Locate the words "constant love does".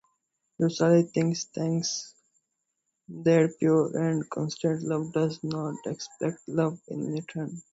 4.31-5.43